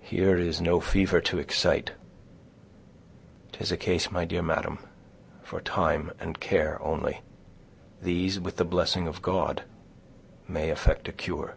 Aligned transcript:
"Here 0.00 0.36
is 0.36 0.60
no 0.60 0.80
fever 0.80 1.20
to 1.20 1.38
excite—'tis 1.38 3.70
a 3.70 3.76
case, 3.76 4.10
my 4.10 4.24
dear 4.24 4.42
madam, 4.42 4.80
for 5.44 5.60
time 5.60 6.10
and 6.18 6.40
care 6.40 6.82
only; 6.82 7.20
these, 8.02 8.40
with 8.40 8.56
the 8.56 8.64
blessing 8.64 9.06
of 9.06 9.22
God, 9.22 9.62
may 10.48 10.70
effect 10.70 11.06
a 11.06 11.12
cure." 11.12 11.54